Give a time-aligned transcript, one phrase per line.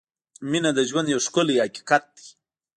[0.49, 2.27] •مینه د ژوند یو ښکلی حقیقت دی.